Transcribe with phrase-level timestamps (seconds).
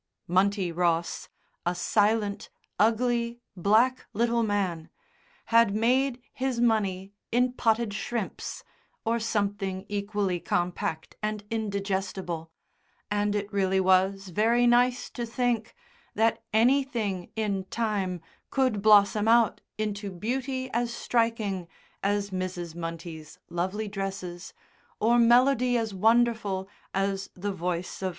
[0.27, 1.29] Munty Ross
[1.63, 4.89] a silent, ugly, black little man
[5.53, 8.63] had had made his money in potted shrimps,
[9.05, 12.49] or something equally compact and indigestible,
[13.11, 15.75] and it really was very nice to think
[16.15, 21.67] that anything in time could blossom out into beauty as striking
[22.01, 22.73] as Mrs.
[22.73, 24.55] Munty's lovely dresses,
[24.99, 28.09] or melody as wonderful as the voice of M.